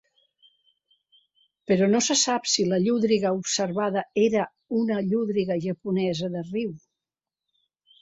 [1.71, 4.43] Però no se sap si la llúdriga observada era
[4.81, 6.77] una llúdriga japonesa de riu.